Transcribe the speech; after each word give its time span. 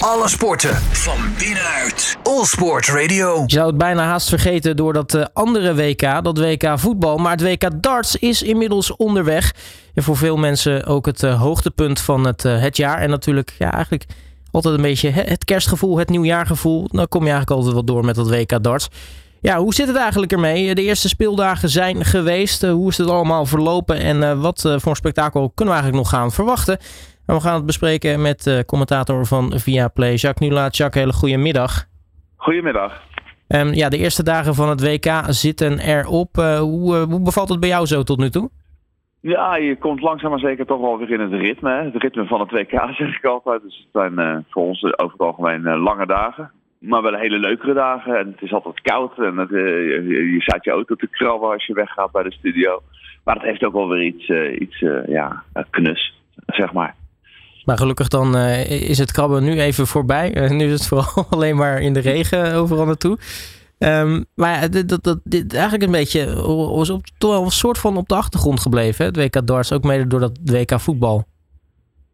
Alle 0.00 0.28
sporten 0.28 0.74
van 0.76 1.18
binnenuit. 1.38 2.16
All 2.22 2.44
Sport 2.44 2.86
Radio. 2.86 3.42
Je 3.46 3.52
zou 3.52 3.66
het 3.66 3.78
bijna 3.78 4.04
haast 4.04 4.28
vergeten 4.28 4.76
door 4.76 4.92
dat 4.92 5.14
eh, 5.14 5.24
andere 5.32 5.74
WK, 5.74 6.24
dat 6.24 6.38
WK 6.38 6.72
voetbal. 6.74 7.16
Maar 7.16 7.30
het 7.30 7.42
WK 7.42 7.82
darts 7.82 8.16
is 8.16 8.42
inmiddels 8.42 8.96
onderweg. 8.96 9.54
En 9.94 10.02
voor 10.02 10.16
veel 10.16 10.36
mensen 10.36 10.86
ook 10.86 11.06
het 11.06 11.22
eh, 11.22 11.40
hoogtepunt 11.40 12.00
van 12.00 12.26
het, 12.26 12.44
eh, 12.44 12.60
het 12.60 12.76
jaar. 12.76 12.98
En 12.98 13.10
natuurlijk 13.10 13.54
ja, 13.58 13.72
eigenlijk 13.72 14.04
altijd 14.50 14.74
een 14.74 14.82
beetje 14.82 15.10
het 15.10 15.44
kerstgevoel, 15.44 15.98
het 15.98 16.08
nieuwjaargevoel. 16.08 16.88
Dan 16.90 17.08
kom 17.08 17.24
je 17.24 17.30
eigenlijk 17.30 17.56
altijd 17.56 17.74
wel 17.74 17.84
door 17.84 18.04
met 18.04 18.14
dat 18.14 18.30
WK 18.30 18.62
darts. 18.62 18.88
Ja, 19.40 19.58
hoe 19.58 19.74
zit 19.74 19.86
het 19.86 19.96
eigenlijk 19.96 20.32
ermee? 20.32 20.74
De 20.74 20.82
eerste 20.82 21.08
speeldagen 21.08 21.68
zijn 21.68 22.04
geweest. 22.04 22.62
hoe 22.62 22.88
is 22.88 22.96
het 22.96 23.08
allemaal 23.08 23.46
verlopen 23.46 23.98
en 23.98 24.40
wat 24.40 24.74
voor 24.76 24.96
spektakel 24.96 25.52
kunnen 25.54 25.74
we 25.74 25.80
eigenlijk 25.80 26.10
nog 26.10 26.20
gaan 26.20 26.32
verwachten? 26.32 26.78
We 27.34 27.40
gaan 27.40 27.54
het 27.54 27.66
bespreken 27.66 28.22
met 28.22 28.42
de 28.42 28.64
commentator 28.66 29.26
van 29.26 29.52
Viaplay, 29.58 30.14
Jacques 30.14 30.48
Nulaat. 30.48 30.76
Jacques, 30.76 31.02
hele 31.02 31.16
goede 31.16 31.36
middag. 31.36 31.84
Goedemiddag. 32.36 33.02
Um, 33.48 33.72
ja, 33.72 33.88
de 33.88 33.98
eerste 33.98 34.22
dagen 34.22 34.54
van 34.54 34.68
het 34.68 34.82
WK 34.82 35.24
zitten 35.26 35.78
erop. 35.78 36.36
Uh, 36.36 36.58
hoe, 36.58 36.96
uh, 36.96 37.02
hoe 37.02 37.22
bevalt 37.22 37.48
het 37.48 37.60
bij 37.60 37.68
jou 37.68 37.86
zo 37.86 38.02
tot 38.02 38.18
nu 38.18 38.30
toe? 38.30 38.50
Ja, 39.20 39.56
je 39.56 39.76
komt 39.76 40.00
langzaam 40.00 40.30
maar 40.30 40.38
zeker 40.38 40.66
toch 40.66 40.80
wel 40.80 40.98
weer 40.98 41.10
in 41.10 41.20
het 41.20 41.32
ritme. 41.32 41.70
Hè? 41.70 41.82
Het 41.84 42.02
ritme 42.02 42.26
van 42.26 42.40
het 42.40 42.50
WK 42.50 42.70
zeg 42.98 43.16
ik 43.16 43.24
altijd. 43.24 43.62
Dus 43.62 43.76
het 43.76 44.02
zijn 44.02 44.12
uh, 44.20 44.36
voor 44.48 44.62
ons 44.62 44.84
over 44.84 45.12
het 45.12 45.20
algemeen 45.20 45.78
lange 45.78 46.06
dagen. 46.06 46.50
Maar 46.78 47.02
wel 47.02 47.14
hele 47.14 47.38
leukere 47.38 47.74
dagen. 47.74 48.18
En 48.18 48.26
het 48.26 48.42
is 48.42 48.52
altijd 48.52 48.80
koud. 48.80 49.18
En 49.18 49.36
het, 49.36 49.50
je, 49.50 50.30
je 50.34 50.40
staat 50.40 50.64
je 50.64 50.70
auto 50.70 50.94
te 50.94 51.08
krabben 51.08 51.50
als 51.50 51.66
je 51.66 51.74
weggaat 51.74 52.12
bij 52.12 52.22
de 52.22 52.32
studio. 52.32 52.82
Maar 53.24 53.34
het 53.34 53.44
heeft 53.44 53.64
ook 53.64 53.72
wel 53.72 53.88
weer 53.88 54.02
iets, 54.02 54.28
iets 54.60 54.78
ja, 55.06 55.42
knus, 55.70 56.14
zeg 56.46 56.72
maar. 56.72 56.98
Maar 57.64 57.76
gelukkig 57.76 58.08
dan 58.08 58.36
uh, 58.36 58.88
is 58.90 58.98
het 58.98 59.12
krabben 59.12 59.44
nu 59.44 59.60
even 59.60 59.86
voorbij. 59.86 60.36
Uh, 60.36 60.50
nu 60.50 60.64
is 60.64 60.72
het 60.72 60.86
vooral 60.86 61.26
alleen 61.30 61.56
maar 61.56 61.80
in 61.80 61.92
de 61.92 62.00
regen 62.00 62.54
overal 62.54 62.86
naartoe. 62.86 63.18
Um, 63.78 64.24
maar 64.34 64.70
dat, 64.70 64.88
dat, 64.88 65.02
dat, 65.02 65.20
dit 65.24 65.54
eigenlijk 65.54 65.82
een 65.84 65.98
beetje 65.98 66.34
was 66.74 66.90
op, 66.90 67.02
toch 67.18 67.30
wel 67.30 67.44
een 67.44 67.50
soort 67.50 67.78
van 67.78 67.96
op 67.96 68.08
de 68.08 68.14
achtergrond 68.14 68.60
gebleven. 68.60 69.04
Het 69.04 69.16
WK 69.16 69.46
darts, 69.46 69.72
ook 69.72 69.82
mede 69.82 70.06
door 70.06 70.20
dat 70.20 70.40
WK 70.44 70.80
voetbal. 70.80 71.24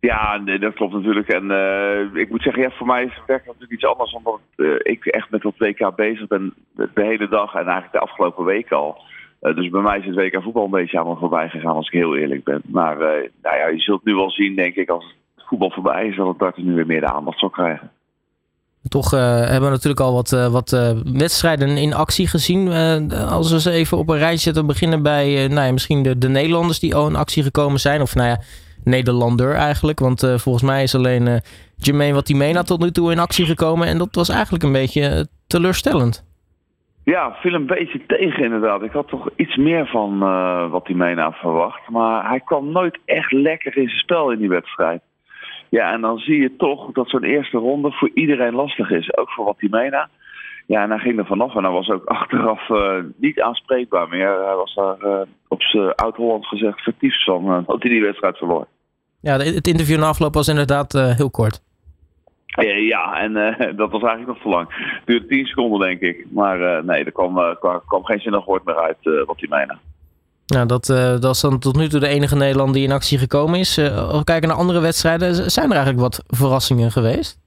Ja, 0.01 0.39
dat 0.39 0.75
klopt 0.75 0.93
natuurlijk. 0.93 1.29
En 1.29 1.45
uh, 1.45 2.21
ik 2.21 2.31
moet 2.31 2.43
zeggen, 2.43 2.63
ja, 2.63 2.71
voor 2.71 2.87
mij 2.87 3.05
is 3.05 3.15
het 3.15 3.27
werk 3.27 3.47
natuurlijk 3.47 3.73
iets 3.73 3.85
anders. 3.85 4.13
Omdat 4.13 4.41
ik 4.83 5.07
echt 5.07 5.31
met 5.31 5.43
dat 5.43 5.55
WK 5.59 5.97
bezig 5.97 6.27
ben 6.27 6.55
de 6.75 6.91
hele 6.95 7.29
dag 7.29 7.55
en 7.55 7.65
eigenlijk 7.65 7.93
de 7.93 7.99
afgelopen 7.99 8.45
week 8.45 8.73
al. 8.73 9.03
dus 9.41 9.69
bij 9.69 9.83
mij 9.83 9.99
is 9.99 10.05
het 10.05 10.15
WK 10.15 10.43
voetbal 10.43 10.65
een 10.65 10.71
beetje 10.71 10.99
aan 10.99 11.09
me 11.09 11.17
voorbij 11.17 11.49
gegaan, 11.49 11.75
als 11.75 11.87
ik 11.87 11.99
heel 11.99 12.17
eerlijk 12.17 12.45
ben. 12.45 12.63
Maar 12.65 12.97
nou 13.43 13.57
ja, 13.57 13.67
je 13.67 13.81
zult 13.81 14.05
nu 14.05 14.15
wel 14.15 14.31
zien, 14.31 14.55
denk 14.55 14.75
ik, 14.75 14.89
als 14.89 15.15
voetbal 15.47 15.71
voorbij 15.71 16.07
is, 16.07 16.17
dat 16.17 16.27
het 16.27 16.39
darten 16.39 16.65
nu 16.65 16.75
weer 16.75 16.87
meer 16.87 17.01
de 17.01 17.13
aandacht 17.13 17.39
zal 17.39 17.51
krijgen. 17.51 17.91
Toch 18.89 19.15
uh, 19.15 19.21
hebben 19.21 19.63
we 19.63 19.75
natuurlijk 19.75 20.01
al 20.01 20.13
wat, 20.13 20.33
uh, 20.33 20.47
wat 20.47 20.73
uh, 20.73 20.91
wedstrijden 21.05 21.69
in 21.69 21.95
actie 21.95 22.27
gezien. 22.27 22.69
als 23.13 23.53
we 23.53 23.61
ze 23.61 23.71
even 23.71 23.99
op 23.99 24.09
een 24.09 24.19
rijtje 24.19 24.39
zetten, 24.39 24.67
beginnen 24.67 25.03
bij 25.03 25.49
nou 25.49 25.67
ja, 25.67 25.73
misschien 25.73 26.03
de, 26.03 26.19
de 26.19 26.29
Nederlanders 26.29 26.81
die 26.81 26.95
al 26.95 27.09
in 27.09 27.17
actie 27.17 27.43
gekomen 27.43 27.81
zijn. 27.81 28.01
Of 28.01 28.15
nou 28.15 28.29
ja, 28.29 28.41
Nederlander 28.85 29.55
eigenlijk. 29.55 29.99
Want 29.99 30.21
volgens 30.21 30.63
mij 30.63 30.83
is 30.83 30.95
alleen 30.95 31.27
uh, 31.27 31.37
Jermaine 31.77 32.15
Watimena 32.15 32.63
tot 32.63 32.81
nu 32.81 32.91
toe 32.91 33.13
in 33.13 33.19
actie 33.19 33.45
gekomen. 33.45 33.89
En 33.89 33.99
dat 33.99 34.15
was 34.15 34.29
eigenlijk 34.29 34.65
een 34.65 34.73
beetje 34.73 35.27
teleurstellend. 35.47 36.25
Ja, 37.05 37.33
viel 37.33 37.55
een 37.55 37.67
beetje 37.67 38.07
tegen 38.07 38.45
inderdaad. 38.45 38.83
Ik 38.83 38.93
had 38.93 39.09
toch 39.09 39.29
iets 39.37 39.57
meer 39.57 39.87
van 39.87 40.19
wat 40.19 40.71
Watimena 40.71 41.33
verwacht. 41.33 41.89
Maar 41.89 42.29
hij 42.29 42.41
kwam 42.41 42.73
nooit 42.73 42.99
echt 43.05 43.33
lekker 43.33 43.77
in 43.77 43.89
zijn 43.89 44.01
spel 44.01 44.31
in 44.31 44.39
die 44.39 44.49
wedstrijd. 44.49 45.03
Ja, 45.77 45.93
en 45.93 46.01
dan 46.01 46.19
zie 46.19 46.41
je 46.41 46.57
toch 46.57 46.93
dat 46.93 47.09
zo'n 47.09 47.25
eerste 47.25 47.59
ronde 47.59 47.93
voor 47.93 48.11
iedereen 48.15 48.55
lastig 48.55 48.91
is. 48.91 49.17
Ook 49.17 49.31
voor 49.31 49.45
Watimena. 49.45 50.09
Ja, 50.67 50.83
en 50.83 50.91
hij 50.91 50.99
ging 50.99 51.19
er 51.19 51.27
vanaf 51.27 51.55
en 51.55 51.63
hij 51.63 51.73
was 51.73 51.89
ook 51.89 52.05
achteraf 52.19 52.69
uh, 52.69 53.05
niet 53.17 53.41
aanspreekbaar 53.41 54.09
meer. 54.09 54.45
Hij 54.45 54.55
was 54.55 54.75
daar 54.75 55.05
uh, 55.05 55.21
op 55.49 55.63
zijn 55.63 55.95
oud-Holland 55.95 56.47
gezegd 56.47 56.81
vertiefd 56.81 57.25
van 57.25 57.45
uh, 57.45 57.59
dat 57.67 57.83
hij 57.83 57.91
die 57.91 58.03
wedstrijd 58.03 58.37
verloor. 58.37 58.67
Ja, 59.21 59.39
het 59.39 59.67
interview 59.67 59.99
na 59.99 60.07
afloop 60.07 60.35
was 60.35 60.49
inderdaad 60.49 60.93
heel 60.93 61.31
kort. 61.31 61.63
ja, 62.89 63.21
en 63.21 63.33
dat 63.81 63.91
was 63.91 64.03
eigenlijk 64.03 64.27
nog 64.27 64.43
te 64.43 64.49
lang. 64.49 64.67
Het 64.69 65.07
duurde 65.07 65.27
10 65.27 65.47
seconden, 65.47 65.81
denk 65.81 66.01
ik. 66.01 66.27
Maar 66.31 66.85
nee, 66.85 67.05
er 67.05 67.13
kwam, 67.13 67.57
kwam, 67.59 67.81
kwam 67.87 68.05
geen 68.05 68.21
zinnig 68.21 68.45
woord 68.45 68.65
meer 68.65 68.81
uit 68.81 68.99
wat 69.03 69.27
Watimena. 69.27 69.79
Nou, 70.47 70.67
dat, 70.67 70.89
uh, 70.89 70.97
dat 71.21 71.35
is 71.35 71.41
dan 71.41 71.59
tot 71.59 71.77
nu 71.77 71.89
toe 71.89 72.01
de 72.01 72.09
enige 72.09 72.37
Nederlander 72.37 72.75
die 72.75 72.85
in 72.85 72.93
actie 72.93 73.19
gekomen 73.19 73.59
is. 73.59 73.79
Uh, 73.79 74.09
als 74.09 74.19
we 74.19 74.25
kijken 74.25 74.49
naar 74.49 74.57
andere 74.57 74.81
wedstrijden, 74.81 75.35
zijn 75.51 75.67
er 75.67 75.77
eigenlijk 75.77 76.01
wat 76.01 76.25
verrassingen 76.27 76.91
geweest? 76.91 77.45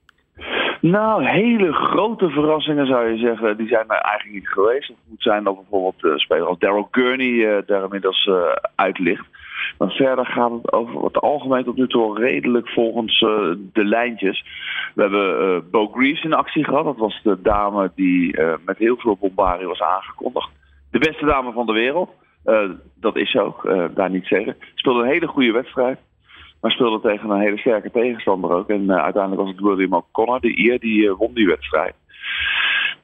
Nou, 0.81 1.25
hele 1.25 1.73
grote 1.73 2.29
verrassingen 2.29 2.87
zou 2.87 3.09
je 3.09 3.17
zeggen, 3.17 3.57
die 3.57 3.67
zijn 3.67 3.85
er 3.87 3.97
eigenlijk 3.97 4.35
niet 4.35 4.47
geweest. 4.47 4.87
Het 4.87 4.97
moet 5.07 5.21
zijn 5.21 5.43
dat 5.43 5.55
bijvoorbeeld 5.55 6.03
uh, 6.03 6.15
speler 6.15 6.47
als 6.47 6.59
Daryl 6.59 6.87
Gurney 6.91 7.63
daar 7.65 7.83
inmiddels 7.83 8.29
uit 8.75 8.99
ligt. 8.99 9.25
Maar 9.77 9.89
verder 9.89 10.25
gaat 10.25 10.51
het 10.51 10.71
over 10.71 11.01
wat 11.01 11.17
algemeen 11.21 11.63
tot 11.63 11.75
nu 11.75 11.87
toe 11.87 12.19
redelijk 12.19 12.69
volgens 12.69 13.19
de 13.73 13.85
lijntjes. 13.85 14.45
We 14.95 15.01
hebben 15.01 15.69
Bo 15.69 15.87
Greaves 15.87 16.23
in 16.23 16.33
actie 16.33 16.63
gehad. 16.63 16.83
Dat 16.83 16.97
was 16.97 17.19
de 17.23 17.41
dame 17.41 17.91
die 17.95 18.39
met 18.65 18.77
heel 18.77 18.97
veel 18.97 19.17
bombardie 19.19 19.67
was 19.67 19.81
aangekondigd. 19.81 20.49
De 20.91 20.99
beste 20.99 21.25
dame 21.25 21.51
van 21.51 21.65
de 21.65 21.73
wereld. 21.73 22.09
Uh, 22.45 22.69
dat 22.95 23.15
is 23.15 23.35
ook, 23.35 23.65
uh, 23.65 23.85
daar 23.95 24.09
niet 24.09 24.25
zeggen. 24.25 24.55
Speelde 24.75 25.03
een 25.03 25.09
hele 25.09 25.27
goede 25.27 25.51
wedstrijd. 25.51 25.99
Maar 26.61 26.71
speelde 26.71 26.99
tegen 26.99 27.29
een 27.29 27.41
hele 27.41 27.57
sterke 27.57 27.91
tegenstander 27.91 28.51
ook. 28.51 28.69
En 28.69 28.81
uh, 28.81 28.95
uiteindelijk 28.95 29.41
was 29.41 29.51
het 29.51 29.59
William 29.59 29.93
O'Connor, 29.93 30.39
de 30.39 30.55
Ier, 30.55 30.79
die 30.79 31.11
won 31.11 31.33
die 31.33 31.47
wedstrijd. 31.47 31.93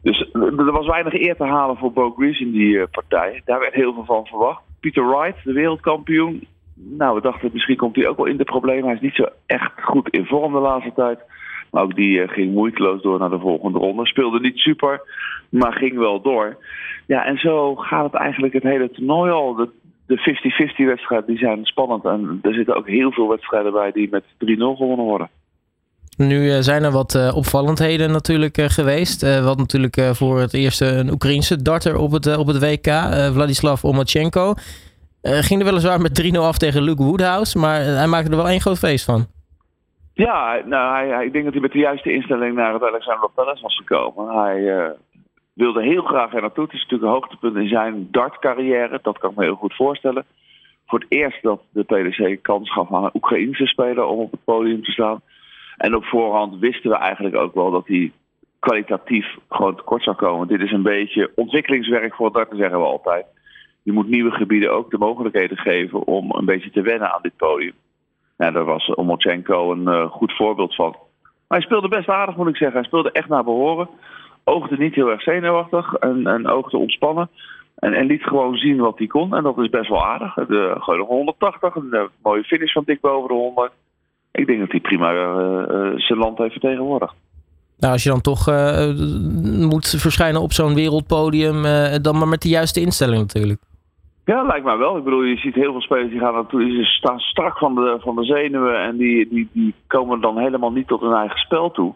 Dus 0.01 0.29
er 0.33 0.71
was 0.71 0.87
weinig 0.87 1.13
eer 1.13 1.35
te 1.35 1.43
halen 1.43 1.77
voor 1.77 1.93
Bo 1.93 2.11
Grease 2.11 2.41
in 2.41 2.51
die 2.51 2.87
partij. 2.87 3.41
Daar 3.45 3.59
werd 3.59 3.73
heel 3.73 3.93
veel 3.93 4.05
van 4.05 4.25
verwacht. 4.25 4.61
Peter 4.79 5.07
Wright, 5.07 5.43
de 5.43 5.53
wereldkampioen. 5.53 6.47
Nou, 6.73 7.15
we 7.15 7.21
dachten 7.21 7.49
misschien 7.53 7.77
komt 7.77 7.95
hij 7.95 8.07
ook 8.07 8.17
wel 8.17 8.25
in 8.25 8.37
de 8.37 8.43
problemen. 8.43 8.85
Hij 8.85 8.93
is 8.93 9.01
niet 9.01 9.15
zo 9.15 9.25
echt 9.45 9.71
goed 9.81 10.09
in 10.09 10.25
vorm 10.25 10.53
de 10.53 10.59
laatste 10.59 10.93
tijd. 10.93 11.19
Ook 11.77 11.95
die 11.95 12.27
ging 12.27 12.53
moeiteloos 12.53 13.01
door 13.01 13.19
naar 13.19 13.29
de 13.29 13.39
volgende 13.39 13.79
ronde. 13.79 14.05
Speelde 14.05 14.39
niet 14.39 14.57
super, 14.57 15.01
maar 15.49 15.73
ging 15.73 15.97
wel 15.97 16.21
door. 16.21 16.57
Ja, 17.05 17.25
en 17.25 17.37
zo 17.37 17.75
gaat 17.75 18.03
het 18.03 18.13
eigenlijk 18.13 18.53
het 18.53 18.63
hele 18.63 18.91
toernooi 18.91 19.31
al. 19.31 19.69
De 20.05 20.17
50-50 20.81 20.85
wedstrijden 20.85 21.27
die 21.27 21.37
zijn 21.37 21.65
spannend. 21.65 22.05
En 22.05 22.39
er 22.41 22.53
zitten 22.53 22.75
ook 22.75 22.87
heel 22.87 23.11
veel 23.11 23.27
wedstrijden 23.27 23.71
bij 23.71 23.91
die 23.91 24.09
met 24.11 24.23
3-0 24.23 24.27
gewonnen 24.57 25.05
worden. 25.05 25.29
Nu 26.17 26.45
uh, 26.45 26.57
zijn 26.59 26.83
er 26.83 26.91
wat 26.91 27.15
uh, 27.15 27.35
opvallendheden 27.35 28.11
natuurlijk 28.11 28.57
geweest. 28.61 29.41
wat 29.41 29.57
natuurlijk 29.57 30.01
voor 30.11 30.39
het 30.39 30.53
eerst 30.53 30.81
een 30.81 31.11
Oekraïense 31.11 31.61
darter 31.61 31.97
op 31.97 32.11
het, 32.11 32.37
op 32.37 32.47
het 32.47 32.59
WK, 32.59 32.87
Vladislav 33.33 33.83
Omachenko. 33.83 34.53
ging 35.21 35.59
er 35.59 35.65
weliswaar 35.65 36.01
met 36.01 36.33
3-0 36.35 36.37
af 36.37 36.57
tegen 36.57 36.81
Luke 36.83 37.03
Woodhouse, 37.03 37.57
maar 37.57 37.81
hij 37.81 38.07
maakte 38.07 38.31
er 38.31 38.37
wel 38.37 38.49
één 38.49 38.61
groot 38.61 38.77
feest 38.77 39.05
van. 39.05 39.27
Ja, 40.15 40.61
nou, 40.65 41.23
ik 41.23 41.31
denk 41.31 41.43
dat 41.43 41.53
hij 41.53 41.61
met 41.61 41.71
de 41.71 41.79
juiste 41.79 42.11
instelling 42.11 42.55
naar 42.55 42.73
het 42.73 42.83
Alexander 42.83 43.29
Palace 43.29 43.61
was 43.61 43.75
gekomen. 43.75 44.37
Hij 44.37 44.93
wilde 45.53 45.83
heel 45.83 46.01
graag 46.01 46.33
er 46.33 46.41
naartoe. 46.41 46.63
Het 46.63 46.73
is 46.73 46.81
natuurlijk 46.81 47.03
een 47.03 47.19
hoogtepunt 47.19 47.55
in 47.55 47.67
zijn 47.67 48.07
dartcarrière. 48.11 48.99
Dat 49.01 49.17
kan 49.17 49.29
ik 49.29 49.35
me 49.35 49.43
heel 49.43 49.55
goed 49.55 49.75
voorstellen. 49.75 50.25
Voor 50.85 50.99
het 50.99 51.11
eerst 51.11 51.43
dat 51.43 51.61
de 51.69 51.83
PDC 51.83 52.43
kans 52.43 52.71
gaf 52.71 52.93
aan 52.93 53.03
een 53.03 53.09
Oekraïnse 53.13 53.65
speler 53.65 54.03
om 54.03 54.19
op 54.19 54.31
het 54.31 54.43
podium 54.43 54.83
te 54.83 54.91
staan. 54.91 55.21
En 55.77 55.95
op 55.95 56.05
voorhand 56.05 56.59
wisten 56.59 56.89
we 56.89 56.95
eigenlijk 56.95 57.35
ook 57.35 57.53
wel 57.53 57.71
dat 57.71 57.87
hij 57.87 58.11
kwalitatief 58.59 59.35
gewoon 59.49 59.75
tekort 59.75 60.03
zou 60.03 60.15
komen. 60.15 60.47
Dit 60.47 60.61
is 60.61 60.71
een 60.71 60.83
beetje 60.83 61.31
ontwikkelingswerk 61.35 62.15
voor 62.15 62.25
het 62.25 62.35
darten, 62.35 62.57
zeggen 62.57 62.79
we 62.79 62.85
altijd. 62.85 63.25
Je 63.83 63.91
moet 63.91 64.07
nieuwe 64.07 64.31
gebieden 64.31 64.71
ook 64.71 64.91
de 64.91 64.97
mogelijkheden 64.97 65.57
geven 65.57 66.07
om 66.07 66.31
een 66.31 66.45
beetje 66.45 66.71
te 66.71 66.81
wennen 66.81 67.13
aan 67.13 67.21
dit 67.21 67.37
podium. 67.37 67.73
Nou, 68.37 68.53
daar 68.53 68.65
was 68.65 68.93
Omochenko 68.93 69.71
een 69.71 69.87
uh, 69.87 70.11
goed 70.11 70.35
voorbeeld 70.35 70.75
van. 70.75 70.95
Maar 71.21 71.57
hij 71.57 71.61
speelde 71.61 71.87
best 71.87 72.09
aardig, 72.09 72.35
moet 72.35 72.47
ik 72.47 72.57
zeggen. 72.57 72.77
Hij 72.77 72.87
speelde 72.87 73.11
echt 73.11 73.29
naar 73.29 73.43
behoren 73.43 73.89
oogde 74.45 74.77
niet 74.77 74.95
heel 74.95 75.09
erg 75.09 75.21
zenuwachtig 75.21 75.93
en, 75.93 76.27
en 76.27 76.47
oogde 76.47 76.77
ontspannen. 76.77 77.29
En, 77.75 77.93
en, 77.93 78.05
liet 78.05 78.23
gewoon 78.23 78.55
zien 78.55 78.77
wat 78.77 78.97
hij 78.97 79.07
kon. 79.07 79.35
En 79.35 79.43
dat 79.43 79.57
is 79.57 79.69
best 79.69 79.89
wel 79.89 80.05
aardig. 80.05 80.33
De, 80.33 80.75
gewoon 80.79 81.07
180, 81.07 81.75
een 81.75 82.09
mooie 82.21 82.43
finish 82.43 82.73
van 82.73 82.83
dik 82.85 83.01
boven 83.01 83.27
de 83.27 83.33
100. 83.33 83.71
Ik 84.31 84.47
denk 84.47 84.59
dat 84.59 84.71
hij 84.71 84.79
prima 84.79 85.09
zijn 85.97 86.19
land 86.19 86.37
heeft 86.37 86.51
vertegenwoordigd. 86.51 87.13
Nou, 87.77 87.93
als 87.93 88.03
je 88.03 88.09
dan 88.09 88.21
toch 88.21 88.45
moet 89.69 89.87
verschijnen 89.97 90.41
op 90.41 90.53
zo'n 90.53 90.73
wereldpodium, 90.73 91.63
dan 92.01 92.17
maar 92.17 92.27
met 92.27 92.41
de 92.41 92.49
juiste 92.49 92.81
instelling 92.81 93.21
natuurlijk. 93.21 93.61
Ja, 94.25 94.43
lijkt 94.43 94.65
mij 94.65 94.77
wel. 94.77 94.97
Ik 94.97 95.03
bedoel, 95.03 95.23
je 95.23 95.37
ziet 95.37 95.55
heel 95.55 95.71
veel 95.71 95.81
spelers 95.81 96.09
die 96.09 96.19
gaan 96.19 96.33
naartoe, 96.33 96.63
die 96.63 96.85
staan 96.85 97.19
strak 97.19 97.57
van 97.57 97.75
de, 97.75 97.97
van 97.99 98.15
de 98.15 98.23
zenuwen 98.23 98.79
en 98.79 98.97
die, 98.97 99.27
die, 99.29 99.49
die 99.53 99.73
komen 99.87 100.21
dan 100.21 100.37
helemaal 100.37 100.71
niet 100.71 100.87
tot 100.87 101.01
hun 101.01 101.13
eigen 101.13 101.37
spel 101.37 101.71
toe. 101.71 101.93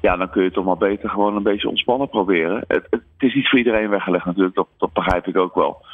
Ja, 0.00 0.16
dan 0.16 0.30
kun 0.30 0.42
je 0.42 0.50
toch 0.50 0.64
maar 0.64 0.76
beter 0.76 1.08
gewoon 1.10 1.36
een 1.36 1.42
beetje 1.42 1.68
ontspannen 1.68 2.08
proberen. 2.08 2.64
Het, 2.66 2.86
het 2.90 3.02
is 3.18 3.34
niet 3.34 3.48
voor 3.48 3.58
iedereen 3.58 3.88
weggelegd 3.88 4.24
natuurlijk, 4.24 4.54
dat, 4.54 4.68
dat 4.78 4.92
begrijp 4.92 5.26
ik 5.26 5.36
ook 5.36 5.54
wel. 5.54 5.84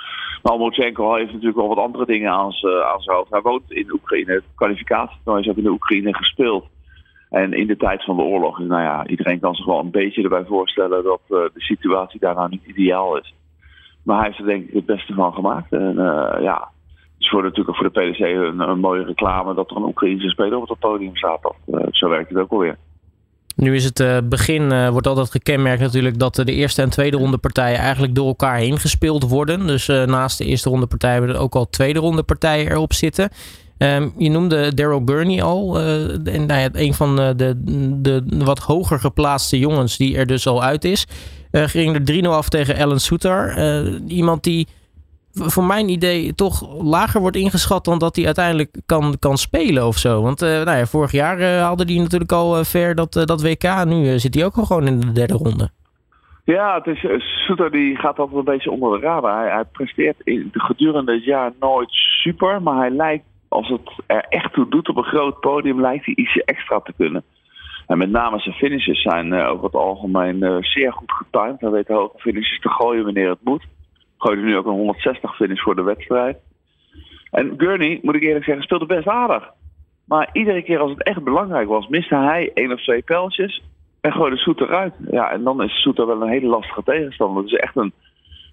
Maar 0.43 0.53
Omochenko 0.53 1.15
heeft 1.15 1.33
natuurlijk 1.33 1.57
wel 1.57 1.69
wat 1.69 1.85
andere 1.85 2.07
dingen 2.07 2.33
aan 2.33 2.53
zijn 2.53 3.17
hoofd. 3.17 3.31
Hij 3.31 3.41
woont 3.41 3.73
in 3.73 3.93
Oekraïne, 3.93 4.43
kwalificatie 4.55 5.19
is 5.25 5.49
ook 5.49 5.57
in 5.57 5.63
de 5.63 5.71
Oekraïne 5.71 6.15
gespeeld. 6.15 6.67
En 7.31 7.53
in 7.53 7.67
de 7.67 7.77
tijd 7.77 8.05
van 8.05 8.17
de 8.17 8.23
oorlog, 8.23 8.59
nou 8.59 8.83
ja, 8.83 9.07
iedereen 9.07 9.41
kan 9.41 9.55
zich 9.55 9.67
wel 9.67 9.79
een 9.79 9.91
beetje 9.91 10.23
erbij 10.23 10.45
voorstellen 10.45 11.05
dat 11.05 11.21
uh, 11.29 11.39
de 11.39 11.51
situatie 11.61 12.21
daar 12.21 12.35
nou 12.35 12.49
niet 12.49 12.65
ideaal 12.65 13.19
is. 13.19 13.35
Maar 14.07 14.17
hij 14.17 14.27
heeft 14.27 14.39
er 14.39 14.45
denk 14.45 14.69
ik 14.69 14.75
het 14.75 14.87
beste 14.87 15.15
van 15.15 15.33
gemaakt. 15.33 15.73
En 15.73 15.95
uh, 15.97 16.37
ja, 16.41 16.71
het 16.95 17.19
is 17.19 17.29
voor, 17.29 17.43
natuurlijk 17.43 17.77
voor 17.77 17.93
de 17.93 18.01
PDC 18.01 18.19
een, 18.19 18.79
mooie 18.79 19.05
reclame 19.05 19.55
dat 19.55 19.71
er 19.71 19.77
een 19.77 19.83
Oekraïnse 19.83 20.29
speler 20.29 20.57
op 20.59 20.69
het 20.69 20.79
podium 20.79 21.17
staat. 21.17 21.43
Dat, 21.43 21.55
uh, 21.67 21.87
zo 21.91 22.09
werkt 22.09 22.29
het 22.29 22.39
ook 22.39 22.51
alweer. 22.51 22.77
Nu 23.57 23.75
is 23.75 23.85
het 23.85 24.01
uh, 24.01 24.19
begin, 24.25 24.63
uh, 24.63 24.89
wordt 24.89 25.07
altijd 25.07 25.31
gekenmerkt 25.31 25.81
natuurlijk 25.81 26.19
dat 26.19 26.35
de 26.35 26.53
eerste 26.53 26.83
en 26.83 26.91
tweede 26.91 27.17
ronde 27.17 27.39
partijen 27.39 27.79
eigenlijk 27.79 28.15
door 28.15 28.27
elkaar 28.27 28.57
heen 28.57 28.79
gespeeld 28.79 29.29
worden. 29.29 29.67
Dus 29.67 29.87
naast 29.87 30.39
de 30.39 30.45
eerste 30.45 30.69
ronde 30.69 30.87
partijen 30.87 31.17
hebben 31.17 31.35
er 31.35 31.43
ook 31.43 31.55
al 31.55 31.69
tweede 31.69 31.99
ronde 31.99 32.23
partijen 32.23 32.71
erop 32.71 32.93
zitten. 32.93 33.31
Um, 33.79 34.13
je 34.17 34.31
noemde 34.31 34.75
Daryl 34.75 35.03
Gurney 35.05 35.43
al. 35.43 35.81
en 35.81 36.47
nou 36.47 36.61
ja, 36.61 36.69
een 36.73 36.95
van 36.95 37.17
de, 37.17 37.35
de, 37.37 37.55
de, 38.03 38.45
wat 38.45 38.59
hoger 38.59 38.99
geplaatste 38.99 39.59
jongens 39.59 39.97
die 39.97 40.17
er 40.17 40.27
dus 40.27 40.47
al 40.47 40.63
uit 40.63 40.85
is. 40.85 41.07
ging 41.51 41.95
er 41.95 42.25
3-0 42.25 42.29
af 42.29 42.49
tegen 42.49 42.77
Alan 42.77 43.01
Soutar. 43.01 43.59
iemand 44.07 44.45
die 44.45 44.67
voor 45.33 45.65
mijn 45.65 45.89
idee 45.89 46.35
toch 46.35 46.83
lager 46.83 47.21
wordt 47.21 47.37
ingeschat 47.37 47.85
dan 47.85 47.99
dat 47.99 48.17
hij 48.17 48.25
uiteindelijk 48.25 48.77
kan, 48.87 49.17
kan 49.19 49.37
spelen 49.37 49.87
of 49.87 49.97
zo. 49.97 50.23
Want 50.23 50.41
nou 50.41 50.71
ja, 50.71 50.87
vorig 50.87 51.13
jaar 51.13 51.43
haalde 51.43 51.85
hij 51.85 52.03
natuurlijk 52.03 52.33
al 52.33 52.65
ver 52.65 52.95
dat, 52.95 53.13
dat 53.13 53.43
WK. 53.43 53.85
Nu 53.85 54.19
zit 54.19 54.35
hij 54.35 54.45
ook 54.45 54.57
al 54.57 54.65
gewoon 54.65 54.87
in 54.87 55.01
de 55.01 55.13
derde 55.13 55.35
ronde. 55.35 55.71
Ja, 56.47 56.75
het 56.75 56.87
is, 56.87 57.07
Soeter 57.47 57.71
die 57.71 57.97
gaat 57.97 58.19
altijd 58.19 58.39
een 58.39 58.45
beetje 58.45 58.71
onder 58.71 59.01
de 59.01 59.07
radar. 59.07 59.39
Hij, 59.39 59.51
hij 59.51 59.65
presteert 59.65 60.17
gedurende 60.53 61.13
het 61.13 61.25
jaar 61.25 61.53
nooit 61.61 61.89
super, 61.91 62.63
maar 62.63 62.77
hij 62.77 62.91
lijkt, 62.91 63.25
als 63.57 63.69
het 63.69 64.03
er 64.07 64.25
echt 64.29 64.53
toe 64.53 64.69
doet 64.69 64.89
op 64.89 64.97
een 64.97 65.05
groot 65.05 65.41
podium, 65.41 65.81
lijkt 65.81 66.05
hij 66.05 66.15
ietsje 66.15 66.45
extra 66.45 66.81
te 66.81 66.93
kunnen. 66.97 67.25
En 67.87 67.99
met 67.99 68.11
name 68.11 68.39
zijn 68.39 68.55
finishes 68.55 69.03
zijn 69.03 69.35
over 69.35 69.65
het 69.65 69.75
algemeen 69.75 70.59
zeer 70.61 70.93
goed 70.93 71.13
getimed. 71.13 71.61
Hij 71.61 71.71
weet 71.71 71.89
hoge 71.89 72.19
finishes 72.19 72.61
te 72.61 72.69
gooien 72.69 73.05
wanneer 73.05 73.29
het 73.29 73.45
moet 73.45 73.65
gooide 74.19 74.43
nu 74.43 74.57
ook 74.57 74.67
een 74.67 74.73
160 74.73 75.37
finish 75.37 75.61
voor 75.61 75.77
de 75.77 75.83
wedstrijd. 75.83 76.39
En 77.31 77.55
Gurney, 77.57 77.99
moet 78.03 78.15
ik 78.15 78.23
eerlijk 78.23 78.45
zeggen, 78.45 78.65
speelde 78.65 78.87
best 78.87 79.09
aardig. 79.09 79.51
Maar 80.05 80.29
iedere 80.33 80.63
keer 80.63 80.79
als 80.79 80.91
het 80.91 81.03
echt 81.03 81.23
belangrijk 81.23 81.69
was, 81.69 81.89
miste 81.89 82.15
hij 82.15 82.51
één 82.55 82.73
of 82.73 82.83
twee 82.83 83.03
pijltjes 83.03 83.63
en 84.01 84.13
gooide 84.13 84.37
Soet 84.37 84.61
eruit. 84.61 84.95
Ja, 85.11 85.31
en 85.31 85.43
dan 85.43 85.63
is 85.63 85.83
Soeter 85.83 86.07
wel 86.07 86.23
een 86.23 86.29
hele 86.29 86.47
lastige 86.47 86.83
tegenstander. 86.83 87.43
Het 87.43 87.53
is 87.53 87.59
echt 87.59 87.77
een, 87.77 87.93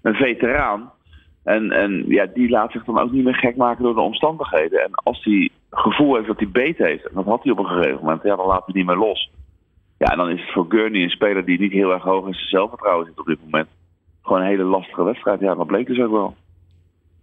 een 0.02 0.14
veteraan. 0.14 0.92
En, 1.44 1.70
en 1.70 2.04
ja, 2.08 2.26
die 2.34 2.48
laat 2.48 2.72
zich 2.72 2.84
dan 2.84 2.98
ook 2.98 3.12
niet 3.12 3.24
meer 3.24 3.34
gek 3.34 3.56
maken 3.56 3.82
door 3.82 3.94
de 3.94 4.00
omstandigheden. 4.00 4.82
En 4.82 4.90
als 4.94 5.24
hij 5.24 5.50
gevoel 5.70 6.14
heeft 6.14 6.26
dat 6.26 6.38
hij 6.38 6.48
beet 6.48 6.78
heeft, 6.78 7.08
en 7.08 7.14
dat 7.14 7.24
had 7.24 7.42
hij 7.42 7.52
op 7.52 7.58
een 7.58 7.66
gegeven 7.66 7.98
moment, 8.00 8.22
ja, 8.22 8.36
dan 8.36 8.46
laat 8.46 8.64
hij 8.64 8.74
niet 8.74 8.86
meer 8.86 8.96
los. 8.96 9.30
Ja, 9.98 10.06
en 10.06 10.16
dan 10.16 10.30
is 10.30 10.40
het 10.40 10.52
voor 10.52 10.66
Gurney 10.68 11.02
een 11.02 11.10
speler 11.10 11.44
die 11.44 11.60
niet 11.60 11.72
heel 11.72 11.92
erg 11.92 12.02
hoog 12.02 12.26
in 12.26 12.34
zijn 12.34 12.48
zelfvertrouwen 12.48 13.06
zit 13.06 13.18
op 13.18 13.26
dit 13.26 13.38
moment 13.44 13.68
gewoon 14.22 14.40
een 14.40 14.46
hele 14.46 14.62
lastige 14.62 15.02
wedstrijd. 15.02 15.40
Ja, 15.40 15.54
dat 15.54 15.66
bleek 15.66 15.86
dus 15.86 16.00
ook 16.00 16.10
wel. 16.10 16.34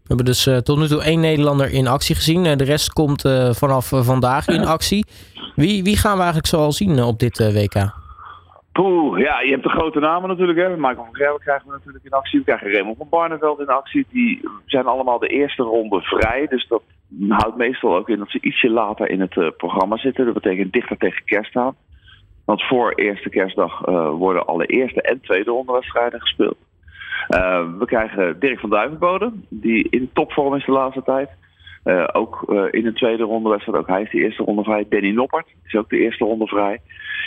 We 0.02 0.08
hebben 0.08 0.26
dus 0.26 0.48
uh, 0.48 0.58
tot 0.58 0.78
nu 0.78 0.88
toe 0.88 1.04
één 1.04 1.20
Nederlander 1.20 1.72
in 1.72 1.88
actie 1.88 2.16
gezien. 2.16 2.46
Uh, 2.46 2.56
de 2.56 2.64
rest 2.64 2.94
komt 2.94 3.26
uh, 3.26 3.54
vanaf 3.54 3.88
vandaag 3.94 4.48
in 4.48 4.66
actie. 4.66 5.06
Wie, 5.56 5.84
wie 5.84 5.98
gaan 5.98 6.12
we 6.12 6.18
eigenlijk 6.18 6.48
zoal 6.48 6.72
zien 6.72 7.04
op 7.04 7.20
dit 7.20 7.38
WK? 7.38 8.01
Poeh, 8.72 9.20
ja, 9.20 9.42
je 9.42 9.52
hebt 9.52 9.64
de 9.64 9.70
grote 9.70 10.00
namen 10.00 10.30
natuurlijk. 10.30 10.60
Hè. 10.60 10.70
Michael 10.70 10.96
van 10.96 11.16
Gerwen 11.16 11.40
krijgen 11.40 11.68
we 11.68 11.74
natuurlijk 11.74 12.06
in 12.06 12.12
actie. 12.12 12.40
We 12.40 12.46
krijgen 12.46 12.72
Raymond 12.72 12.98
van 12.98 13.10
Barneveld 13.10 13.60
in 13.60 13.68
actie. 13.68 14.06
Die 14.10 14.50
zijn 14.66 14.86
allemaal 14.86 15.20
de 15.20 15.28
eerste 15.28 15.64
ronde 15.64 16.02
vrij. 16.02 16.48
Dus 16.48 16.68
dat 16.68 16.84
houdt 17.30 17.58
meestal 17.58 17.96
ook 17.96 18.10
in 18.10 18.18
dat 18.18 18.30
ze 18.30 18.42
ietsje 18.42 18.70
later 18.70 19.10
in 19.10 19.22
het 19.22 19.58
programma 19.58 19.98
zitten. 19.98 20.26
Dat 20.26 20.34
betekent 20.34 20.74
dichter 20.74 20.98
tegen 20.98 21.24
kerst 21.26 21.56
aan. 21.56 21.76
Want 22.46 22.64
voor 22.64 22.92
eerste 22.92 23.30
kerstdag 23.30 23.80
worden 24.12 24.46
alle 24.46 24.66
eerste 24.66 25.02
en 25.02 25.22
tweede 25.22 25.52
rondewedstrijden 25.52 26.22
gespeeld. 26.22 26.58
Uh, 27.30 27.66
we 27.78 27.86
krijgen 27.86 28.40
Dirk 28.40 28.60
van 28.60 28.70
Duivenbode, 28.70 29.32
die 29.50 29.88
in 29.90 30.10
topvorm 30.14 30.56
is 30.56 30.66
de 30.66 30.72
laatste 30.72 31.04
tijd. 31.04 31.30
Uh, 31.84 32.08
ook 32.12 32.46
uh, 32.48 32.64
in 32.72 32.84
de 32.84 32.94
tweede 32.94 33.24
ronde 33.24 33.50
wedstrijd, 33.50 33.78
ook 33.78 33.88
hij 33.88 34.02
is 34.02 34.12
de 34.12 34.18
eerste 34.18 34.44
ronde 34.44 34.64
vrij. 34.64 34.86
Danny 34.90 35.12
Noppert 35.12 35.48
is 35.66 35.76
ook 35.76 35.90
de 35.90 35.98
eerste 35.98 36.26
ronde 36.26 36.48
vrij. 36.48 36.82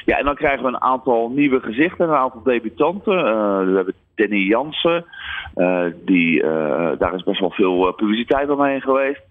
Ja, 0.05 0.19
en 0.19 0.25
dan 0.25 0.35
krijgen 0.35 0.63
we 0.63 0.69
een 0.69 0.83
aantal 0.83 1.29
nieuwe 1.29 1.61
gezichten, 1.61 2.09
een 2.09 2.15
aantal 2.15 2.43
debutanten. 2.43 3.17
we 3.71 3.75
hebben 3.75 3.95
Danny 4.15 4.39
Jansen, 4.39 5.05
die, 6.05 6.43
daar 6.99 7.15
is 7.15 7.23
best 7.23 7.41
wel 7.41 7.51
veel 7.51 7.93
publiciteit 7.93 8.51
omheen 8.51 8.81
geweest. 8.81 9.23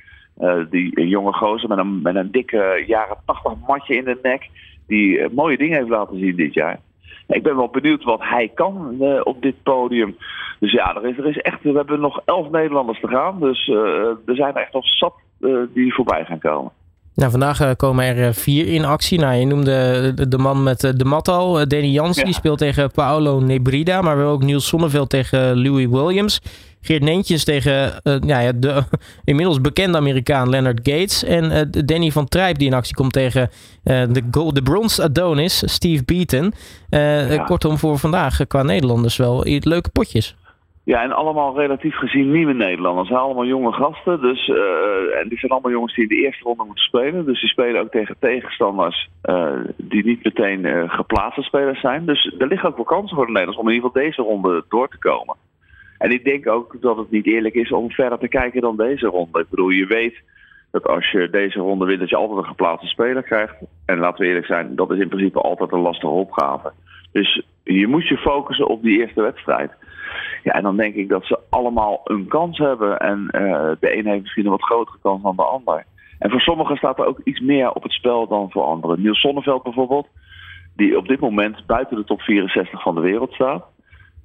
die 0.70 1.08
jonge 1.08 1.34
gozer 1.34 1.70
met 1.70 1.78
een, 1.78 2.02
met 2.02 2.16
een 2.16 2.32
dikke 2.32 2.84
jaren 2.88 3.18
80 3.26 3.54
matje 3.68 3.96
in 3.96 4.04
de 4.04 4.20
nek, 4.22 4.50
die 4.88 5.30
mooie 5.32 5.58
dingen 5.58 5.78
heeft 5.78 5.90
laten 5.90 6.20
zien 6.20 6.36
dit 6.36 6.54
jaar 6.54 6.80
ik 7.28 7.44
ben 7.44 7.56
wel 7.56 7.70
benieuwd 7.70 8.04
wat 8.04 8.22
hij 8.22 8.52
kan 8.54 8.96
uh, 9.00 9.22
op 9.24 9.42
dit 9.42 9.64
podium. 9.64 10.16
Dus 10.60 10.72
ja, 10.72 10.96
er 10.96 11.06
is, 11.06 11.18
er 11.18 11.28
is 11.28 11.38
echt, 11.38 11.62
we 11.62 11.72
hebben 11.72 12.00
nog 12.00 12.22
elf 12.26 12.50
Nederlanders 12.50 13.00
te 13.00 13.08
gaan. 13.08 13.40
Dus 13.40 13.68
uh, 13.68 13.78
er 14.26 14.36
zijn 14.36 14.56
er 14.56 14.62
echt 14.62 14.74
nog 14.74 14.88
zat 14.88 15.14
uh, 15.40 15.64
die 15.74 15.94
voorbij 15.94 16.26
gaan 16.26 16.40
komen. 16.40 16.72
Nou, 17.16 17.32
vandaag 17.32 17.76
komen 17.76 18.06
er 18.06 18.34
vier 18.34 18.68
in 18.68 18.86
actie. 18.86 19.20
Nou, 19.20 19.36
je 19.36 19.46
noemde 19.46 20.12
de, 20.16 20.28
de 20.28 20.38
man 20.38 20.64
met 20.64 20.80
de 20.96 21.06
mat 21.06 21.28
al. 21.28 21.68
Danny 21.68 21.88
Jans, 21.88 22.18
ja. 22.18 22.24
die 22.24 22.34
speelt 22.34 22.58
tegen 22.58 22.92
Paolo 22.92 23.40
Nebrida. 23.40 24.02
Maar 24.02 24.12
we 24.12 24.18
hebben 24.18 24.28
ook 24.28 24.44
Niels 24.44 24.68
Sonneveld 24.68 25.10
tegen 25.10 25.62
Louis 25.62 25.88
Williams. 25.88 26.42
Geert 26.82 27.04
Neentjes 27.04 27.44
tegen 27.44 28.02
uh, 28.04 28.16
ja, 28.26 28.52
de 28.52 28.84
inmiddels 29.24 29.62
bekende 29.62 29.98
Amerikaan 29.98 30.50
Leonard 30.50 30.80
Gates. 30.84 31.24
En 31.24 31.52
uh, 31.52 31.84
Danny 31.86 32.12
van 32.12 32.28
Trijp 32.28 32.58
die 32.58 32.68
in 32.68 32.74
actie 32.74 32.96
komt 32.96 33.14
tegen 33.14 33.50
de, 33.84 34.22
gold, 34.32 34.56
de 34.56 34.62
bronze 34.62 35.04
Adonis, 35.04 35.64
Steve 35.66 36.04
Beaton. 36.04 36.54
Ja. 36.90 37.38
Kortom, 37.38 37.78
voor 37.78 38.00
vandaag 38.00 38.48
qua 38.48 38.64
Nederlanders 38.64 39.18
wel 39.18 39.44
leuke 39.46 39.90
potjes. 39.90 40.36
Ja, 40.86 41.04
en 41.04 41.12
allemaal 41.12 41.56
relatief 41.58 41.96
gezien 41.96 42.32
nieuwe 42.32 42.54
Nederlanders. 42.54 43.12
Allemaal 43.12 43.46
jonge 43.46 43.72
gasten. 43.72 44.22
Dus, 44.22 44.48
uh, 44.48 45.20
en 45.20 45.30
die 45.30 45.40
zijn 45.40 45.52
allemaal 45.52 45.72
jongens 45.72 45.96
die 45.96 46.04
in 46.04 46.10
de 46.10 46.24
eerste 46.24 46.44
ronde 46.44 46.64
moeten 46.64 46.84
spelen. 46.84 47.26
Dus 47.26 47.40
die 47.40 47.50
spelen 47.50 47.82
ook 47.82 47.92
tegen 47.92 48.16
tegenstanders 48.20 49.10
uh, 49.24 49.52
die 49.78 50.06
niet 50.06 50.24
meteen 50.24 50.66
uh, 50.66 50.84
geplaatste 50.90 51.42
spelers 51.42 51.80
zijn. 51.80 52.06
Dus 52.06 52.36
er 52.38 52.48
liggen 52.48 52.70
ook 52.70 52.76
wel 52.76 52.86
kansen 52.86 53.16
voor 53.16 53.26
de 53.26 53.32
Nederlanders 53.32 53.64
om 53.64 53.70
in 53.70 53.76
ieder 53.76 53.90
geval 53.90 54.04
deze 54.04 54.22
ronde 54.22 54.64
door 54.70 54.90
te 54.90 55.00
komen. 55.00 55.36
En 55.98 56.12
ik 56.12 56.24
denk 56.24 56.48
ook 56.48 56.76
dat 56.82 56.98
het 56.98 57.12
niet 57.12 57.26
eerlijk 57.26 57.56
is 57.56 57.72
om 57.72 57.92
verder 57.92 58.20
te 58.20 58.28
kijken 58.28 58.62
dan 58.62 58.78
deze 58.78 59.08
ronde. 59.08 59.40
Ik 59.40 59.50
bedoel, 59.50 59.70
je 59.70 59.86
weet 59.86 60.22
dat 60.72 60.88
als 60.88 61.12
je 61.12 61.30
deze 61.30 61.60
ronde 61.60 61.86
wint, 61.86 62.00
dat 62.00 62.10
je 62.10 62.16
altijd 62.16 62.38
een 62.38 62.46
geplaatste 62.46 62.88
speler 62.88 63.24
krijgt. 63.24 63.56
En 63.86 64.00
laten 64.00 64.22
we 64.22 64.28
eerlijk 64.28 64.46
zijn, 64.46 64.76
dat 64.76 64.92
is 64.92 65.00
in 65.00 65.08
principe 65.08 65.40
altijd 65.40 65.72
een 65.72 65.80
lastige 65.80 66.14
opgave. 66.14 66.72
Dus 67.14 67.42
je 67.64 67.88
moet 67.88 68.08
je 68.08 68.18
focussen 68.18 68.68
op 68.68 68.82
die 68.82 69.00
eerste 69.00 69.22
wedstrijd. 69.22 69.72
Ja, 70.44 70.52
en 70.52 70.64
dan 70.64 70.78
denk 70.78 70.96
ik 70.96 71.10
dat 71.10 71.26
ze 71.26 71.40
allemaal 71.50 72.02
een 72.04 72.28
kans 72.28 72.58
hebben. 72.58 73.00
En 73.00 73.20
uh, 73.32 73.72
de 73.80 73.98
een 73.98 74.06
heeft 74.06 74.22
misschien 74.22 74.46
een 74.46 74.52
wat 74.52 74.64
grotere 74.64 74.98
kans 75.02 75.24
dan 75.24 75.36
de 75.36 75.44
ander. 75.44 75.86
En 76.20 76.30
voor 76.30 76.42
sommigen 76.42 76.78
staat 76.78 77.00
er 77.00 77.06
ook 77.06 77.20
iets 77.24 77.40
meer 77.40 77.72
op 77.72 77.84
het 77.84 77.92
spel 77.92 78.28
dan 78.28 78.52
voor 78.52 78.64
anderen. 78.64 79.02
Niels 79.02 79.20
Sonneveld 79.20 79.64
bijvoorbeeld, 79.64 80.08
die 80.76 80.98
op 80.98 81.08
dit 81.08 81.20
moment 81.20 81.66
buiten 81.66 81.98
de 81.98 82.04
top 82.04 82.22
64 82.22 82.82
van 82.82 82.96
de 82.96 83.02
wereld 83.02 83.34
staat. 83.34 83.66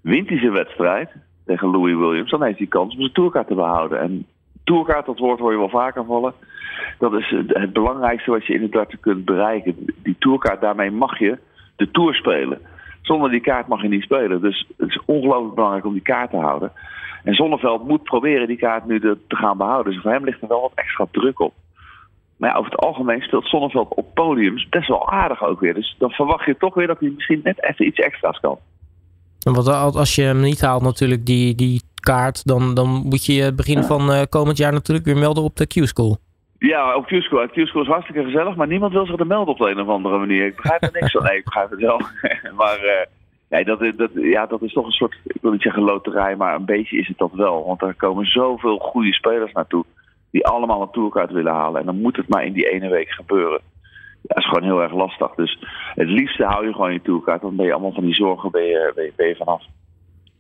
Wint 0.03 0.29
hij 0.29 0.39
zijn 0.39 0.53
wedstrijd, 0.53 1.11
tegen 1.47 1.71
Louis 1.71 1.97
Williams, 1.97 2.31
dan 2.31 2.43
heeft 2.43 2.59
hij 2.59 2.67
kans 2.67 2.95
om 2.95 3.01
zijn 3.01 3.13
tourkaart 3.13 3.47
te 3.47 3.55
behouden. 3.55 4.01
En 4.01 4.27
tourkaart, 4.65 5.07
dat 5.07 5.19
woord 5.19 5.39
hoor 5.39 5.53
je 5.53 5.59
wel 5.59 5.69
vaker 5.69 6.05
vallen. 6.05 6.35
Dat 6.99 7.13
is 7.13 7.35
het 7.47 7.73
belangrijkste 7.73 8.31
wat 8.31 8.47
je 8.47 8.55
in 8.55 8.63
het 8.63 8.73
darten 8.73 9.01
kunt 9.01 9.25
bereiken. 9.25 9.77
Die 10.03 10.17
tourkaart, 10.19 10.61
daarmee 10.61 10.91
mag 10.91 11.19
je 11.19 11.39
de 11.77 11.91
tour 11.91 12.15
spelen. 12.15 12.61
Zonder 13.09 13.31
die 13.31 13.41
kaart 13.41 13.69
mag 13.69 13.83
je 13.83 13.89
niet 13.89 14.03
spelen. 14.03 14.41
Dus 14.41 14.67
het 14.77 14.89
is 14.89 15.01
ongelooflijk 15.05 15.55
belangrijk 15.55 15.85
om 15.85 15.93
die 15.93 16.03
kaart 16.03 16.31
te 16.31 16.37
houden. 16.37 16.73
En 17.25 17.35
Zonneveld 17.35 17.87
moet 17.89 18.03
proberen 18.03 18.47
die 18.47 18.57
kaart 18.57 18.87
nu 18.87 19.01
te, 19.01 19.19
te 19.29 19.37
gaan 19.37 19.57
behouden. 19.57 19.93
Dus 19.93 20.03
voor 20.03 20.11
hem 20.11 20.25
ligt 20.25 20.43
er 20.43 20.49
wel 20.49 20.61
wat 20.61 20.73
extra 20.75 21.07
druk 21.11 21.41
op. 21.41 21.55
Maar 22.37 22.51
ja, 22.51 22.57
over 22.57 22.71
het 22.71 22.81
algemeen 22.81 23.21
speelt 23.21 23.49
Zonneveld 23.49 23.95
op 23.95 24.15
podiums 24.15 24.69
best 24.69 24.89
wel 24.89 25.11
aardig 25.11 25.45
ook 25.45 25.61
weer. 25.61 25.75
Dus 25.75 25.97
dan 25.99 26.11
verwacht 26.11 26.47
je 26.47 26.57
toch 26.57 26.75
weer 26.75 26.87
dat 26.87 27.01
hij 27.01 27.13
misschien 27.15 27.41
net 27.43 27.63
even 27.63 27.87
iets 27.87 27.99
extra's 27.99 28.41
kan. 28.41 28.59
Want 29.39 29.69
als 29.69 30.15
je 30.15 30.23
hem 30.23 30.41
niet 30.41 30.61
haalt 30.61 30.83
natuurlijk, 30.83 31.27
die, 31.27 31.55
die 31.55 31.83
kaart, 31.95 32.47
dan, 32.47 32.75
dan 32.75 32.89
moet 32.89 33.27
je 33.27 33.53
begin 33.55 33.85
van 33.85 34.11
uh, 34.11 34.23
komend 34.29 34.57
jaar 34.57 34.73
natuurlijk 34.73 35.07
weer 35.07 35.17
melden 35.17 35.43
op 35.43 35.57
de 35.57 35.67
Q-School. 35.67 36.19
Ja, 36.59 36.97
op 36.97 37.07
Q-School. 37.07 37.49
Is 37.53 37.87
hartstikke 37.87 38.25
gezellig, 38.25 38.57
maar 38.57 38.67
niemand 38.67 38.93
wil 38.93 39.07
zich 39.07 39.19
er 39.19 39.27
melden 39.27 39.55
op 39.55 39.59
de 39.59 39.71
een 39.71 39.81
of 39.81 39.89
andere 39.89 40.19
manier. 40.19 40.47
Ik 40.47 40.57
begrijp 40.57 40.83
er 40.83 40.91
niks 40.93 41.13
van. 41.13 41.23
Nee, 41.23 41.37
ik 41.37 41.45
begrijp 41.45 41.71
het 41.71 41.81
wel. 41.81 42.01
maar 42.61 43.07
ja, 43.49 43.63
dat, 43.63 43.81
dat, 43.97 44.11
ja, 44.15 44.47
dat 44.47 44.63
is 44.63 44.73
toch 44.73 44.87
een 44.87 44.91
soort, 44.91 45.17
ik 45.25 45.41
wil 45.43 45.53
niet 45.53 45.63
zeggen 45.63 45.83
loterij, 45.83 46.37
maar 46.37 46.55
een 46.55 46.65
beetje 46.65 46.99
is 46.99 47.09
het 47.09 47.19
dat 47.19 47.33
wel. 47.33 47.67
Want 47.67 47.83
er 47.83 47.95
komen 47.95 48.27
zoveel 48.27 48.79
goede 48.79 49.13
spelers 49.13 49.53
naartoe 49.53 49.85
die 50.31 50.47
allemaal 50.47 50.83
een 50.83 50.91
tourkaart 50.91 51.33
willen 51.33 51.53
halen. 51.53 51.81
En 51.81 51.87
dan 51.87 52.01
moet 52.01 52.17
het 52.17 52.29
maar 52.29 52.45
in 52.45 52.53
die 52.53 52.71
ene 52.71 52.89
week 52.89 53.11
gebeuren 53.11 53.61
dat 54.23 54.39
is 54.39 54.49
gewoon 54.49 54.63
heel 54.63 54.83
erg 54.83 54.93
lastig. 54.93 55.35
Dus 55.35 55.59
het 55.95 56.09
liefste 56.09 56.45
hou 56.45 56.67
je 56.67 56.73
gewoon 56.73 56.93
je 56.93 57.03
tourkaart. 57.03 57.41
Dan 57.41 57.57
ben 57.57 57.67
je 57.67 57.73
allemaal 57.73 57.93
van 57.93 58.05
die 58.05 58.15
zorgen 58.15 58.51
ben 58.51 58.65
je, 58.65 59.13
ben 59.17 59.27
je, 59.27 59.37
vanaf. 59.37 59.63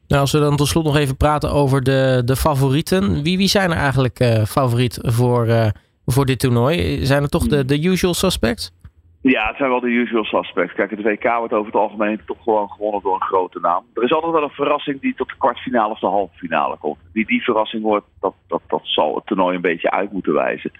Nou, 0.08 0.20
als 0.20 0.32
we 0.32 0.38
dan 0.38 0.56
tot 0.56 0.68
slot 0.68 0.84
nog 0.84 0.96
even 0.96 1.16
praten 1.16 1.52
over 1.52 1.82
de, 1.82 2.22
de 2.24 2.36
favorieten. 2.36 3.22
Wie, 3.22 3.36
wie 3.36 3.48
zijn 3.48 3.70
er 3.70 3.76
eigenlijk 3.76 4.20
uh, 4.20 4.44
favoriet 4.44 4.98
voor, 5.02 5.46
uh, 5.46 5.66
voor 6.12 6.26
dit 6.26 6.38
toernooi? 6.38 7.06
Zijn 7.06 7.22
er 7.22 7.28
toch 7.28 7.46
de, 7.46 7.64
de 7.64 7.84
usual 7.84 8.14
suspects? 8.14 8.72
Ja, 9.20 9.46
het 9.46 9.56
zijn 9.56 9.68
wel 9.68 9.80
de 9.80 9.88
usual 9.88 10.24
suspects. 10.24 10.74
Kijk, 10.74 10.90
het 10.90 11.02
WK 11.02 11.36
wordt 11.38 11.52
over 11.52 11.66
het 11.66 11.80
algemeen 11.80 12.20
toch 12.26 12.42
gewoon 12.42 12.70
gewonnen 12.70 13.02
door 13.02 13.14
een 13.14 13.26
grote 13.26 13.60
naam. 13.60 13.84
Er 13.94 14.02
is 14.02 14.12
altijd 14.12 14.32
wel 14.32 14.42
een 14.42 14.50
verrassing 14.50 15.00
die 15.00 15.14
tot 15.14 15.28
de 15.28 15.34
kwartfinale 15.38 15.92
of 15.92 15.98
de 15.98 16.06
halve 16.06 16.36
finale 16.36 16.76
komt. 16.76 16.98
Wie 17.12 17.26
die 17.26 17.42
verrassing 17.42 17.82
wordt, 17.82 18.06
dat, 18.20 18.34
dat, 18.46 18.62
dat 18.66 18.80
zal 18.82 19.14
het 19.14 19.26
toernooi 19.26 19.54
een 19.56 19.60
beetje 19.60 19.90
uit 19.90 20.12
moeten 20.12 20.32
wijzen. 20.32 20.70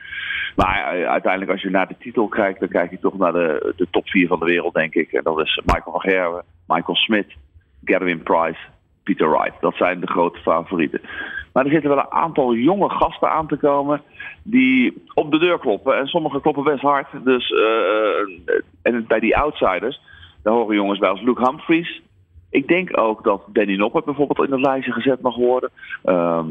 Maar 0.56 1.06
uiteindelijk, 1.06 1.50
als 1.50 1.62
je 1.62 1.70
naar 1.70 1.88
de 1.88 1.96
titel 1.98 2.28
kijkt, 2.28 2.60
dan 2.60 2.68
kijk 2.68 2.90
je 2.90 2.98
toch 2.98 3.18
naar 3.18 3.32
de, 3.32 3.72
de 3.76 3.86
top 3.90 4.08
4 4.08 4.28
van 4.28 4.38
de 4.38 4.44
wereld, 4.44 4.74
denk 4.74 4.94
ik. 4.94 5.12
En 5.12 5.22
dat 5.22 5.40
is 5.40 5.60
Michael 5.64 5.92
van 5.92 6.00
Gerwen, 6.00 6.44
Michael 6.66 6.96
Smith, 6.96 7.36
Gavin 7.84 8.22
Price, 8.22 8.58
Peter 9.08 9.30
Wright. 9.30 9.60
Dat 9.60 9.74
zijn 9.74 10.00
de 10.00 10.06
grote 10.06 10.38
favorieten. 10.38 11.00
Maar 11.52 11.64
er 11.64 11.70
zitten 11.70 11.90
wel 11.90 11.98
een 11.98 12.10
aantal 12.10 12.54
jonge 12.54 12.90
gasten 12.90 13.30
aan 13.30 13.46
te 13.46 13.56
komen 13.56 14.02
die 14.42 15.02
op 15.14 15.30
de 15.30 15.38
deur 15.38 15.58
kloppen. 15.58 15.98
En 15.98 16.06
sommige 16.06 16.40
kloppen 16.40 16.64
best 16.64 16.82
hard. 16.82 17.06
Dus, 17.24 17.50
uh, 17.50 18.62
en 18.82 19.04
bij 19.06 19.20
die 19.20 19.36
outsiders, 19.36 20.00
daar 20.42 20.54
horen 20.54 20.74
jongens 20.74 20.98
bij 20.98 21.08
als 21.08 21.22
Luke 21.22 21.44
Humphries. 21.44 22.02
Ik 22.50 22.68
denk 22.68 23.00
ook 23.00 23.24
dat 23.24 23.42
Danny 23.52 23.76
Noppert 23.76 24.04
bijvoorbeeld 24.04 24.46
in 24.46 24.52
het 24.52 24.66
lijstje 24.66 24.92
gezet 24.92 25.20
mag 25.20 25.36
worden. 25.36 25.70
Uh, 26.04 26.44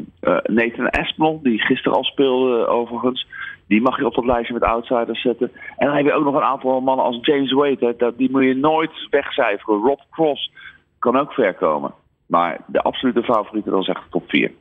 Nathan 0.43 0.87
Espinol, 0.87 1.39
die 1.43 1.61
gisteren 1.61 1.97
al 1.97 2.03
speelde 2.03 2.67
overigens. 2.67 3.27
Die 3.67 3.81
mag 3.81 3.97
je 3.97 4.05
op 4.05 4.15
dat 4.15 4.25
lijstje 4.25 4.53
met 4.53 4.63
outsiders 4.63 5.21
zetten. 5.21 5.51
En 5.77 5.87
dan 5.87 5.95
heb 5.95 6.05
je 6.05 6.13
ook 6.13 6.23
nog 6.23 6.35
een 6.35 6.41
aantal 6.41 6.81
mannen 6.81 7.05
als 7.05 7.17
James 7.21 7.51
Wade. 7.51 8.13
Die 8.17 8.31
moet 8.31 8.43
je 8.43 8.55
nooit 8.55 9.07
wegcijferen. 9.09 9.81
Rob 9.81 9.99
Cross 10.11 10.51
kan 10.99 11.17
ook 11.17 11.33
ver 11.33 11.53
komen. 11.53 11.93
Maar 12.27 12.61
de 12.67 12.81
absolute 12.81 13.19
is 13.19 13.87
echt 13.87 14.03
de 14.03 14.09
top 14.09 14.23
4. 14.27 14.51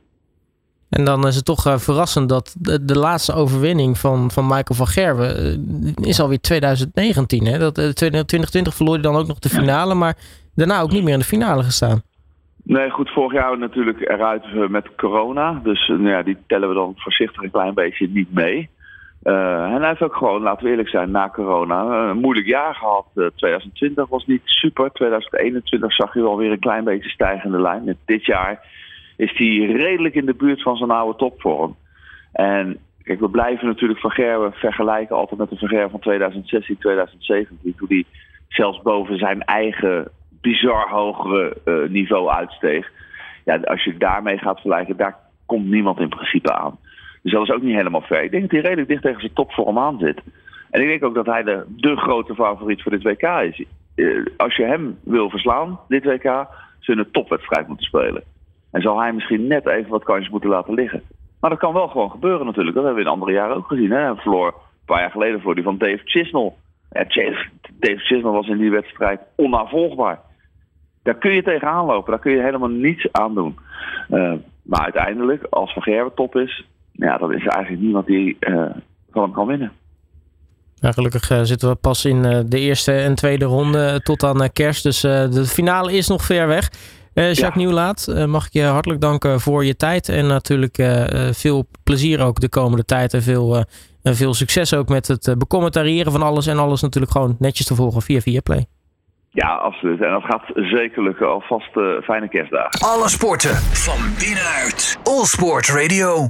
En 0.89 1.05
dan 1.05 1.27
is 1.27 1.35
het 1.35 1.45
toch 1.45 1.67
uh, 1.67 1.77
verrassend 1.77 2.29
dat 2.29 2.55
de, 2.59 2.85
de, 2.85 2.97
laatste 2.97 3.33
overwinning 3.33 3.97
van, 3.97 4.31
van 4.31 4.43
Michael 4.43 4.75
van 4.75 4.87
Gerwen 4.87 5.61
uh, 5.83 6.07
is 6.07 6.19
alweer 6.19 6.41
2019. 6.41 7.45
Hè? 7.45 7.57
Dat, 7.57 7.77
uh, 7.77 7.89
2020 7.89 8.73
verloor 8.73 8.93
hij 8.93 9.03
dan 9.03 9.15
ook 9.15 9.27
nog 9.27 9.39
de 9.39 9.49
finale, 9.49 9.93
maar 9.93 10.17
daarna 10.55 10.81
ook 10.81 10.91
niet 10.91 11.03
meer 11.03 11.13
in 11.13 11.19
de 11.19 11.25
finale 11.25 11.63
gestaan. 11.63 12.01
Nee, 12.63 12.89
goed, 12.89 13.09
vorig 13.09 13.33
jaar 13.33 13.57
natuurlijk 13.57 13.99
eruit 13.99 14.43
eh, 14.43 14.67
met 14.67 14.95
corona. 14.95 15.59
Dus 15.63 15.87
nou 15.87 16.09
ja, 16.09 16.23
die 16.23 16.37
tellen 16.47 16.69
we 16.69 16.75
dan 16.75 16.93
voorzichtig 16.95 17.43
een 17.43 17.51
klein 17.51 17.73
beetje 17.73 18.07
niet 18.09 18.33
mee. 18.33 18.69
En 19.23 19.79
hij 19.79 19.87
heeft 19.87 20.01
ook 20.01 20.15
gewoon, 20.15 20.41
laten 20.41 20.63
we 20.63 20.69
eerlijk 20.69 20.89
zijn, 20.89 21.11
na 21.11 21.29
corona 21.29 22.09
een 22.09 22.17
moeilijk 22.17 22.47
jaar 22.47 22.75
gehad. 22.75 23.05
2020 23.13 24.07
was 24.07 24.25
niet 24.25 24.41
super. 24.45 24.91
2021 24.91 25.93
zag 25.93 26.13
je 26.13 26.21
wel 26.21 26.37
weer 26.37 26.51
een 26.51 26.59
klein 26.59 26.83
beetje 26.83 27.09
stijgende 27.09 27.61
lijn. 27.61 27.97
Dit 28.05 28.25
jaar 28.25 28.65
is 29.17 29.37
hij 29.37 29.57
redelijk 29.57 30.15
in 30.15 30.25
de 30.25 30.33
buurt 30.33 30.61
van 30.61 30.75
zijn 30.75 30.91
oude 30.91 31.17
topvorm. 31.17 31.75
En 32.31 32.77
kijk, 33.03 33.19
we 33.19 33.29
blijven 33.29 33.67
natuurlijk 33.67 33.99
Van 33.99 34.11
Gerwen 34.11 34.53
vergelijken 34.53 35.15
altijd 35.15 35.39
met 35.39 35.49
de 35.49 35.57
Van 35.57 35.67
Gerwen 35.67 35.89
van 35.89 35.99
2016, 35.99 36.77
2017. 36.77 37.75
Toen 37.77 37.87
hij 37.87 38.03
zelfs 38.47 38.81
boven 38.81 39.17
zijn 39.17 39.41
eigen 39.41 40.11
bizar 40.41 40.89
hogere 40.89 41.57
uh, 41.65 41.89
niveau 41.89 42.29
uitsteeg. 42.29 42.91
Ja, 43.45 43.55
als 43.63 43.83
je 43.83 43.97
daarmee 43.97 44.37
gaat 44.37 44.59
vergelijken, 44.59 44.97
daar 44.97 45.15
komt 45.45 45.67
niemand 45.67 45.99
in 45.99 46.09
principe 46.09 46.53
aan. 46.53 46.77
Dus 47.21 47.31
dat 47.31 47.43
is 47.43 47.51
ook 47.51 47.61
niet 47.61 47.75
helemaal 47.75 48.01
ver. 48.01 48.23
Ik 48.23 48.31
denk 48.31 48.43
dat 48.43 48.51
hij 48.51 48.61
redelijk 48.61 48.87
dicht 48.87 49.01
tegen 49.01 49.19
zijn 49.19 49.33
topvorm 49.33 49.77
aan 49.77 49.99
zit. 49.99 50.21
En 50.69 50.81
ik 50.81 50.87
denk 50.87 51.03
ook 51.03 51.15
dat 51.15 51.25
hij 51.25 51.43
de, 51.43 51.63
de 51.67 51.95
grote 51.95 52.35
favoriet 52.35 52.81
voor 52.81 52.91
dit 52.91 53.03
WK 53.03 53.21
is. 53.21 53.63
Uh, 53.95 54.25
als 54.37 54.55
je 54.55 54.63
hem 54.63 54.99
wil 55.03 55.29
verslaan, 55.29 55.79
dit 55.87 56.05
WK, 56.05 56.47
zullen 56.79 57.05
een 57.05 57.11
topwedstrijd 57.11 57.67
moeten 57.67 57.85
spelen. 57.85 58.23
En 58.71 58.81
zal 58.81 58.99
hij 58.99 59.13
misschien 59.13 59.47
net 59.47 59.67
even 59.67 59.89
wat 59.89 60.03
kansjes 60.03 60.29
moeten 60.29 60.49
laten 60.49 60.73
liggen. 60.73 61.01
Maar 61.39 61.49
dat 61.49 61.59
kan 61.59 61.73
wel 61.73 61.87
gewoon 61.87 62.11
gebeuren 62.11 62.45
natuurlijk. 62.45 62.75
Dat 62.75 62.85
hebben 62.85 63.03
we 63.03 63.09
in 63.09 63.15
andere 63.15 63.31
jaren 63.31 63.55
ook 63.55 63.67
gezien. 63.67 63.91
Hè? 63.91 63.99
Hij 63.99 64.15
verloor 64.15 64.47
een 64.47 64.85
paar 64.85 64.99
jaar 64.99 65.11
geleden 65.11 65.41
voor 65.41 65.55
die 65.55 65.63
van 65.63 65.77
Dave 65.77 66.01
Chisnell. 66.03 66.53
Ja, 66.91 67.03
Dave 67.79 67.97
Chisnell 67.97 68.31
was 68.31 68.47
in 68.47 68.57
die 68.57 68.71
wedstrijd 68.71 69.21
onnavolgbaar. 69.35 70.19
Daar 71.03 71.17
kun 71.17 71.31
je 71.31 71.43
tegenaan 71.43 71.85
lopen. 71.85 72.11
Daar 72.11 72.19
kun 72.19 72.31
je 72.31 72.41
helemaal 72.41 72.69
niets 72.69 73.11
aan 73.11 73.33
doen. 73.33 73.57
Uh, 74.09 74.33
maar 74.61 74.83
uiteindelijk, 74.83 75.43
als 75.49 75.73
Van 75.73 75.81
Gerwen 75.81 76.13
top 76.13 76.35
is... 76.35 76.67
Ja, 76.97 77.17
dan 77.17 77.33
is 77.33 77.45
er 77.45 77.51
eigenlijk 77.51 77.83
niemand 77.83 78.05
die 78.05 78.37
uh, 78.39 78.65
van 79.11 79.21
hem 79.23 79.31
kan 79.31 79.47
winnen. 79.47 79.71
Ja, 80.75 80.91
gelukkig 80.91 81.29
uh, 81.29 81.39
zitten 81.41 81.69
we 81.69 81.75
pas 81.75 82.05
in 82.05 82.21
de 82.21 82.59
eerste 82.59 82.91
en 82.91 83.15
tweede 83.15 83.45
ronde 83.45 84.01
tot 84.03 84.23
aan 84.23 84.51
kerst. 84.53 84.83
Dus 84.83 85.01
de 85.01 85.45
finale 85.45 85.93
is 85.93 86.07
nog 86.07 86.23
ver 86.23 86.47
weg. 86.47 86.69
Uh, 87.17 87.23
Jacques 87.23 87.53
ja. 87.53 87.59
Nieuwlaat, 87.59 88.07
uh, 88.09 88.25
mag 88.25 88.45
ik 88.45 88.53
je 88.53 88.63
hartelijk 88.63 89.01
danken 89.01 89.39
voor 89.39 89.65
je 89.65 89.75
tijd. 89.75 90.09
En 90.09 90.27
natuurlijk 90.27 90.77
uh, 90.77 91.05
veel 91.31 91.67
plezier 91.83 92.21
ook 92.21 92.39
de 92.39 92.49
komende 92.49 92.85
tijd. 92.85 93.13
En 93.13 93.21
veel, 93.21 93.65
veel 94.03 94.33
succes 94.33 94.73
ook 94.73 94.89
met 94.89 95.07
het 95.07 95.35
becommentariëren 95.37 96.11
van 96.11 96.21
alles. 96.21 96.47
En 96.47 96.57
alles 96.57 96.81
natuurlijk 96.81 97.11
gewoon 97.11 97.35
netjes 97.39 97.65
te 97.65 97.75
volgen 97.75 98.01
via 98.01 98.19
Viaplay. 98.19 98.65
Ja, 99.29 99.55
absoluut. 99.55 100.01
En 100.01 100.11
dat 100.11 100.23
gaat 100.23 100.43
zeker 100.53 101.03
lukken. 101.03 101.29
Alvast 101.29 101.71
fijne 102.03 102.27
kerstdagen. 102.29 102.79
Alle 102.79 103.09
sporten 103.09 103.55
van 103.55 103.99
binnenuit. 104.19 104.99
All 105.03 105.25
Sport 105.25 105.67
Radio. 105.69 106.25